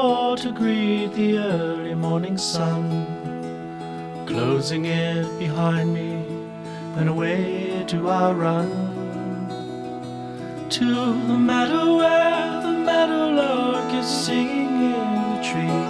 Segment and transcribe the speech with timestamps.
[0.00, 2.84] to greet the early morning sun,
[4.26, 6.12] closing it behind me,
[6.96, 8.70] and away do I run
[10.70, 10.84] to
[11.28, 15.82] the meadow where the meadowlark is singing in the tree.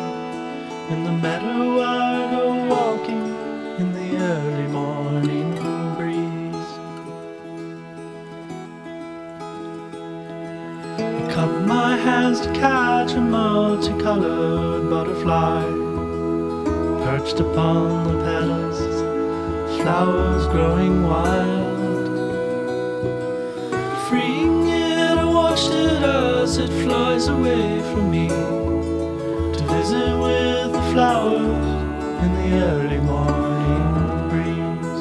[0.92, 3.26] In the meadow I go walking
[3.78, 4.89] in the early morning
[12.38, 15.64] to catch a multicolored butterfly
[17.02, 18.78] perched upon the petals,
[19.80, 22.06] flowers growing wild.
[24.08, 30.82] Freeing it, I watched it as it flies away from me to visit with the
[30.92, 31.66] flowers
[32.24, 35.00] in the early morning breeze.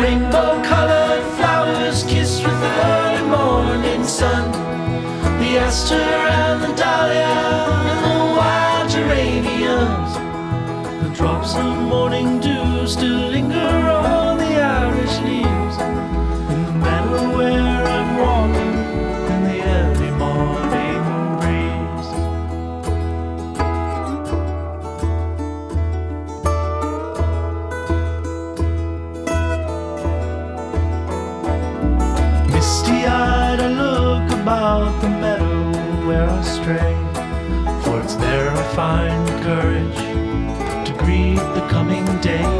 [0.00, 0.91] Rainbow colored
[5.72, 7.32] The aster and the dahlia
[7.92, 10.12] and the wild geraniums.
[11.02, 12.51] The drops of morning dew
[38.74, 39.98] find courage
[40.86, 42.51] to greet the coming day.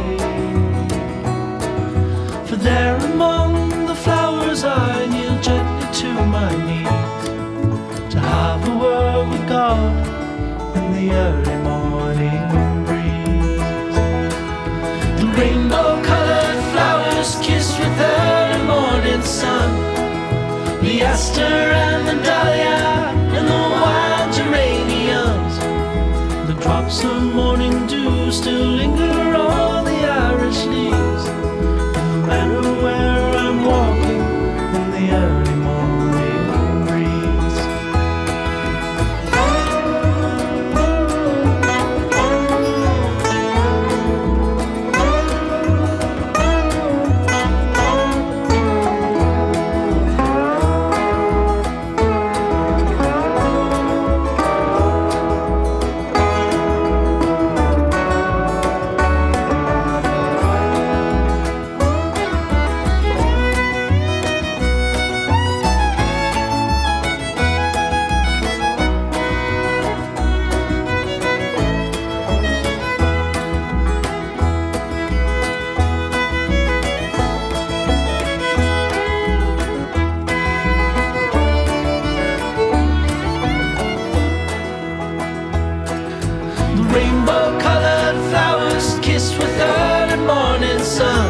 [86.93, 91.27] Rainbow colored flowers kissed with early morning sun.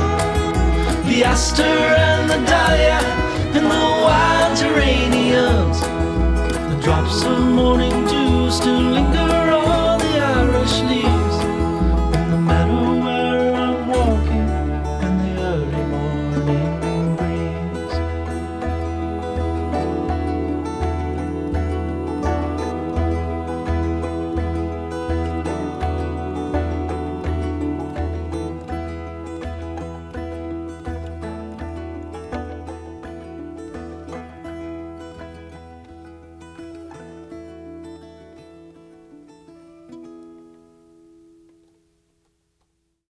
[1.07, 3.22] The aster and the dahlia